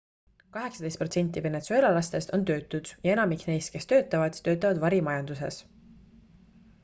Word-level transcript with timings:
kaheksateist 0.53 0.99
protsenti 1.01 1.41
venezuelalastest 1.47 2.33
on 2.37 2.45
töötud 2.51 2.89
ja 3.07 3.13
enamik 3.15 3.45
neist 3.49 3.73
kes 3.75 3.87
töötavad 3.91 4.39
töötavad 4.47 4.83
varimajanduses 4.85 5.61